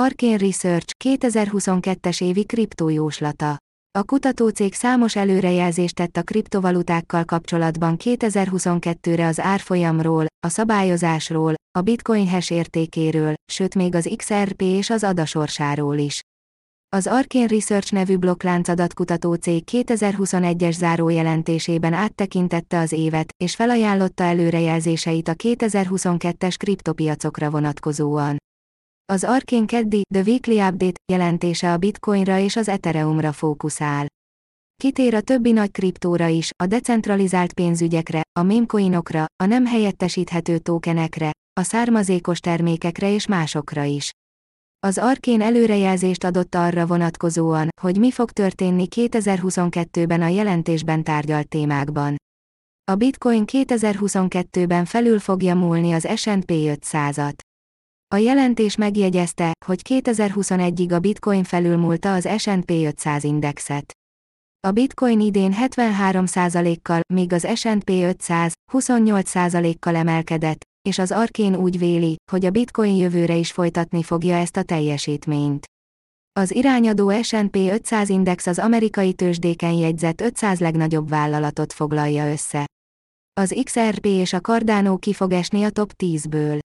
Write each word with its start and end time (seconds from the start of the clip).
Arkane 0.00 0.36
Research 0.36 0.92
2022-es 1.04 2.22
évi 2.22 2.44
kriptójóslata. 2.44 3.56
A 3.98 4.02
kutatócég 4.02 4.74
számos 4.74 5.16
előrejelzést 5.16 5.94
tett 5.94 6.16
a 6.16 6.22
kriptovalutákkal 6.22 7.24
kapcsolatban 7.24 7.96
2022-re 8.04 9.26
az 9.26 9.40
árfolyamról, 9.40 10.26
a 10.46 10.48
szabályozásról, 10.48 11.54
a 11.78 11.80
bitcoin 11.80 12.28
hash 12.28 12.52
értékéről, 12.52 13.34
sőt 13.52 13.74
még 13.74 13.94
az 13.94 14.10
XRP 14.16 14.62
és 14.62 14.90
az 14.90 15.04
adasorsáról 15.04 15.98
is. 15.98 16.20
Az 16.96 17.06
Arkane 17.06 17.46
Research 17.46 17.92
nevű 17.92 18.16
blokklánc 18.16 18.68
adatkutató 18.68 19.34
cég 19.34 19.62
2021-es 19.70 20.72
zárójelentésében 20.72 21.92
áttekintette 21.92 22.78
az 22.78 22.92
évet, 22.92 23.34
és 23.44 23.54
felajánlotta 23.54 24.24
előrejelzéseit 24.24 25.28
a 25.28 25.34
2022-es 25.34 26.54
kriptopiacokra 26.58 27.50
vonatkozóan. 27.50 28.42
Az 29.12 29.24
Arkane 29.24 29.66
keddi 29.66 30.02
The 30.14 30.22
Weekly 30.22 30.60
Update 30.60 31.00
jelentése 31.12 31.72
a 31.72 31.76
Bitcoinra 31.76 32.38
és 32.38 32.56
az 32.56 32.68
Ethereumra 32.68 33.32
fókuszál. 33.32 34.06
Kitér 34.82 35.14
a 35.14 35.20
többi 35.20 35.52
nagy 35.52 35.70
kriptóra 35.70 36.26
is, 36.26 36.50
a 36.62 36.66
decentralizált 36.66 37.52
pénzügyekre, 37.52 38.22
a 38.38 38.42
mémcoinokra, 38.42 39.24
a 39.42 39.44
nem 39.44 39.66
helyettesíthető 39.66 40.58
tokenekre, 40.58 41.30
a 41.60 41.62
származékos 41.62 42.38
termékekre 42.38 43.12
és 43.12 43.26
másokra 43.26 43.82
is. 43.82 44.10
Az 44.86 44.98
Arkén 44.98 45.40
előrejelzést 45.40 46.24
adott 46.24 46.54
arra 46.54 46.86
vonatkozóan, 46.86 47.68
hogy 47.80 47.98
mi 47.98 48.10
fog 48.10 48.30
történni 48.30 48.86
2022-ben 48.94 50.22
a 50.22 50.28
jelentésben 50.28 51.02
tárgyalt 51.02 51.48
témákban. 51.48 52.16
A 52.92 52.94
Bitcoin 52.94 53.44
2022-ben 53.46 54.84
felül 54.84 55.18
fogja 55.18 55.54
múlni 55.54 55.92
az 55.92 56.08
S&P 56.16 56.50
500-at. 56.50 57.34
A 58.08 58.16
jelentés 58.16 58.76
megjegyezte, 58.76 59.52
hogy 59.66 59.80
2021-ig 59.88 60.94
a 60.94 60.98
Bitcoin 60.98 61.44
felülmúlta 61.44 62.14
az 62.14 62.28
S&P 62.38 62.70
500 62.70 63.24
indexet. 63.24 63.92
A 64.66 64.70
Bitcoin 64.70 65.20
idén 65.20 65.54
73%-kal, 65.60 67.00
míg 67.14 67.32
az 67.32 67.48
S&P 67.54 67.88
500 67.88 68.52
28%-kal 68.72 69.96
emelkedett, 69.96 70.64
és 70.88 70.98
az 70.98 71.10
Arkén 71.10 71.56
úgy 71.56 71.78
véli, 71.78 72.16
hogy 72.30 72.44
a 72.44 72.50
Bitcoin 72.50 72.96
jövőre 72.96 73.34
is 73.34 73.52
folytatni 73.52 74.02
fogja 74.02 74.36
ezt 74.36 74.56
a 74.56 74.62
teljesítményt. 74.62 75.66
Az 76.40 76.54
irányadó 76.54 77.22
S&P 77.22 77.56
500 77.56 78.08
index 78.08 78.46
az 78.46 78.58
amerikai 78.58 79.12
tőzsdéken 79.12 79.72
jegyzett 79.72 80.20
500 80.20 80.60
legnagyobb 80.60 81.08
vállalatot 81.08 81.72
foglalja 81.72 82.30
össze. 82.30 82.66
Az 83.40 83.60
XRP 83.64 84.06
és 84.06 84.32
a 84.32 84.40
Cardano 84.40 84.96
ki 84.96 85.12
fog 85.12 85.32
esni 85.32 85.64
a 85.64 85.70
top 85.70 85.92
10-ből. 85.98 86.58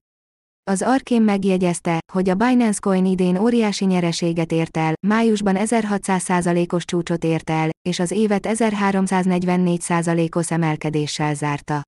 Az 0.69 0.81
Arkém 0.81 1.23
megjegyezte, 1.23 1.99
hogy 2.13 2.29
a 2.29 2.35
Binance 2.35 2.79
Coin 2.81 3.05
idén 3.05 3.37
óriási 3.37 3.85
nyereséget 3.85 4.51
ért 4.51 4.77
el, 4.77 4.93
májusban 5.07 5.55
1600%-os 5.59 6.85
csúcsot 6.85 7.23
ért 7.23 7.49
el, 7.49 7.69
és 7.89 7.99
az 7.99 8.11
évet 8.11 8.47
1344%-os 8.49 10.51
emelkedéssel 10.51 11.33
zárta. 11.33 11.81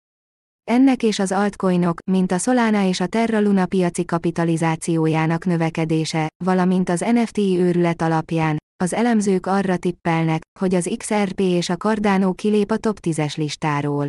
Ennek 0.64 1.04
és 1.04 1.20
az 1.20 1.32
altcoinok, 1.32 1.98
mint 2.12 2.32
a 2.32 2.38
Solana 2.38 2.88
és 2.88 3.00
a 3.00 3.08
Terra 3.08 3.42
Luna 3.42 3.66
piaci 3.66 4.06
kapitalizációjának 4.06 5.46
növekedése, 5.46 6.28
valamint 6.44 6.90
az 6.90 7.00
NFT 7.00 7.38
őrület 7.38 8.02
alapján, 8.02 8.58
az 8.84 8.94
elemzők 8.94 9.46
arra 9.46 9.78
tippelnek, 9.78 10.42
hogy 10.59 10.76
az 10.76 10.96
XRP 10.98 11.40
és 11.40 11.70
a 11.70 11.76
Cardano 11.76 12.34
kilép 12.34 12.72
a 12.72 12.78
top 12.78 12.98
10-es 13.02 13.38
listáról. 13.38 14.08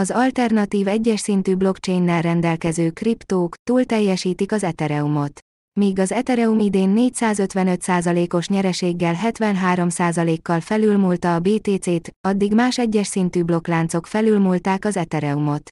Az 0.00 0.10
alternatív 0.10 0.88
egyes 0.88 1.20
szintű 1.20 1.54
blockchainnel 1.54 2.22
rendelkező 2.22 2.90
kriptók 2.90 3.54
túl 3.64 3.84
teljesítik 3.84 4.52
az 4.52 4.64
Ethereumot. 4.64 5.40
Míg 5.80 5.98
az 5.98 6.12
Ethereum 6.12 6.58
idén 6.58 6.94
455%-os 6.96 8.48
nyereséggel 8.48 9.14
73%-kal 9.22 10.60
felülmúlta 10.60 11.34
a 11.34 11.40
BTC-t, 11.40 12.10
addig 12.28 12.54
más 12.54 12.78
egyes 12.78 13.06
szintű 13.06 13.42
blokkláncok 13.42 14.06
felülmúlták 14.06 14.84
az 14.84 14.96
Ethereumot. 14.96 15.68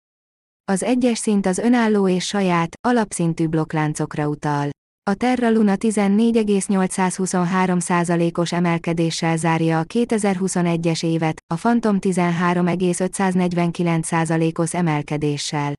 Az 0.64 0.82
egyes 0.82 1.18
szint 1.18 1.46
az 1.46 1.58
önálló 1.58 2.08
és 2.08 2.26
saját, 2.26 2.76
alapszintű 2.80 3.46
blokkláncokra 3.46 4.28
utal. 4.28 4.73
A 5.10 5.14
Terra 5.14 5.50
Luna 5.50 5.76
14,823%-os 5.76 8.52
emelkedéssel 8.52 9.36
zárja 9.36 9.78
a 9.78 9.84
2021-es 9.84 11.04
évet, 11.04 11.44
a 11.54 11.54
Phantom 11.54 11.96
13,549%-os 12.00 14.74
emelkedéssel. 14.74 15.72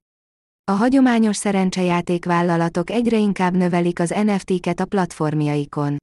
A 0.71 0.73
hagyományos 0.75 1.35
szerencsejáték 1.35 2.25
vállalatok 2.25 2.89
egyre 2.89 3.17
inkább 3.17 3.55
növelik 3.55 3.99
az 3.99 4.09
NFT-ket 4.09 4.79
a 4.79 4.85
platformjaikon. 4.85 5.97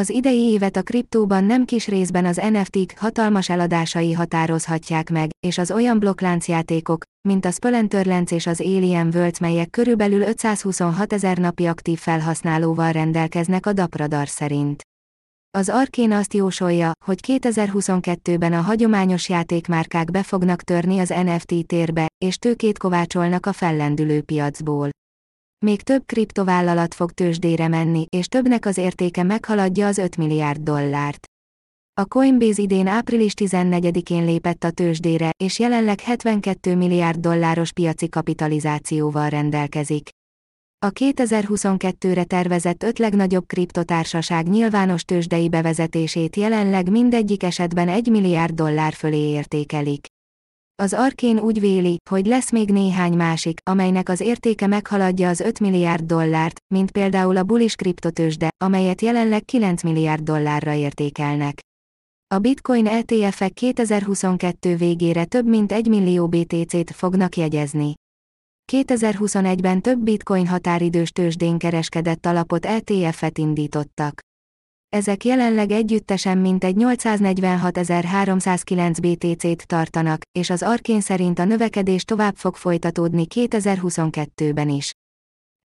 Az 0.00 0.10
idei 0.10 0.40
évet 0.40 0.76
a 0.76 0.82
kriptóban 0.82 1.44
nem 1.44 1.64
kis 1.64 1.86
részben 1.86 2.24
az 2.24 2.36
NFT-k 2.36 2.98
hatalmas 2.98 3.48
eladásai 3.48 4.12
határozhatják 4.12 5.10
meg, 5.10 5.30
és 5.46 5.58
az 5.58 5.70
olyan 5.70 5.98
blokkláncjátékok, 5.98 7.02
mint 7.28 7.44
a 7.44 7.50
Spelunterlance 7.50 8.34
és 8.34 8.46
az 8.46 8.60
Alien 8.60 9.10
World, 9.14 9.40
melyek 9.40 9.70
körülbelül 9.70 10.22
526 10.22 11.12
ezer 11.12 11.38
napi 11.38 11.66
aktív 11.66 11.98
felhasználóval 11.98 12.92
rendelkeznek 12.92 13.66
a 13.66 13.72
Dapradar 13.72 14.28
szerint. 14.28 14.82
Az 15.58 15.68
Arkén 15.68 16.12
azt 16.12 16.34
jósolja, 16.34 16.92
hogy 17.04 17.18
2022-ben 17.26 18.52
a 18.52 18.60
hagyományos 18.60 19.28
játékmárkák 19.28 20.10
be 20.10 20.22
fognak 20.22 20.62
törni 20.62 20.98
az 20.98 21.08
NFT 21.08 21.66
térbe, 21.66 22.06
és 22.24 22.36
tőkét 22.36 22.78
kovácsolnak 22.78 23.46
a 23.46 23.52
fellendülő 23.52 24.22
piacból. 24.22 24.88
Még 25.64 25.82
több 25.82 26.02
kriptovállalat 26.06 26.94
fog 26.94 27.12
tőzsdére 27.12 27.68
menni, 27.68 28.06
és 28.08 28.26
többnek 28.26 28.66
az 28.66 28.76
értéke 28.76 29.22
meghaladja 29.22 29.86
az 29.86 29.98
5 29.98 30.16
milliárd 30.16 30.60
dollárt. 30.60 31.26
A 32.00 32.04
Coinbase 32.04 32.62
idén 32.62 32.86
április 32.86 33.32
14-én 33.36 34.24
lépett 34.24 34.64
a 34.64 34.70
tőzsdére, 34.70 35.30
és 35.36 35.58
jelenleg 35.58 36.00
72 36.00 36.76
milliárd 36.76 37.18
dolláros 37.18 37.72
piaci 37.72 38.08
kapitalizációval 38.08 39.28
rendelkezik. 39.28 40.10
A 40.86 40.90
2022-re 40.90 42.24
tervezett 42.24 42.82
öt 42.82 42.98
legnagyobb 42.98 43.46
kriptotársaság 43.46 44.48
nyilvános 44.48 45.02
tőzsdei 45.02 45.48
bevezetését 45.48 46.36
jelenleg 46.36 46.90
mindegyik 46.90 47.42
esetben 47.42 47.88
1 47.88 48.08
milliárd 48.08 48.54
dollár 48.54 48.92
fölé 48.92 49.28
értékelik. 49.28 50.06
Az 50.80 50.92
Arkén 50.92 51.38
úgy 51.38 51.60
véli, 51.60 51.96
hogy 52.10 52.26
lesz 52.26 52.50
még 52.50 52.70
néhány 52.70 53.12
másik, 53.12 53.60
amelynek 53.64 54.08
az 54.08 54.20
értéke 54.20 54.66
meghaladja 54.66 55.28
az 55.28 55.40
5 55.40 55.60
milliárd 55.60 56.04
dollárt, 56.04 56.60
mint 56.74 56.90
például 56.90 57.36
a 57.36 57.42
Bullish 57.42 57.76
kriptotősde, 57.76 58.48
amelyet 58.64 59.00
jelenleg 59.00 59.44
9 59.44 59.82
milliárd 59.82 60.22
dollárra 60.22 60.72
értékelnek. 60.72 61.60
A 62.34 62.38
Bitcoin 62.38 62.86
ETF-ek 62.86 63.52
2022 63.52 64.76
végére 64.76 65.24
több 65.24 65.46
mint 65.46 65.72
1 65.72 65.88
millió 65.88 66.28
BTC-t 66.28 66.90
fognak 66.90 67.36
jegyezni. 67.36 67.94
2021-ben 68.72 69.80
több 69.80 69.98
Bitcoin 69.98 70.46
határidős 70.46 71.10
tőzsdén 71.10 71.58
kereskedett 71.58 72.26
alapot 72.26 72.66
ETF-et 72.66 73.38
indítottak. 73.38 74.20
Ezek 74.96 75.24
jelenleg 75.24 75.70
együttesen 75.70 76.38
mintegy 76.38 76.76
846.309 76.78 78.96
BTC-t 79.00 79.66
tartanak, 79.66 80.20
és 80.38 80.50
az 80.50 80.62
Arkén 80.62 81.00
szerint 81.00 81.38
a 81.38 81.44
növekedés 81.44 82.04
tovább 82.04 82.36
fog 82.36 82.56
folytatódni 82.56 83.26
2022-ben 83.34 84.68
is. 84.68 84.92